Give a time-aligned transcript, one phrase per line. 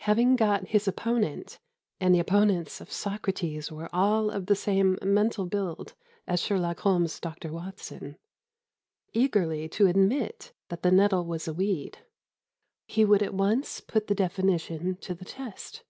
[0.00, 1.58] Having got his opponent
[1.98, 5.94] and the opponents of Socrates were all of the same mental build
[6.26, 8.18] as Sherlock Holmes's Dr Watson
[9.14, 11.96] eagerly to admit that the nettle was a weed,
[12.84, 15.82] he would at once put the definition to the test.